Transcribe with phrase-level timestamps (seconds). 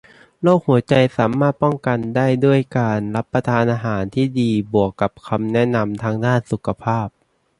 [0.41, 7.07] โรคหัวใจสามารถป้องกันได้ด้วยการรับประทานอาหารที่ดีบวกกับคำแนะนำทางด้านสุขภาพ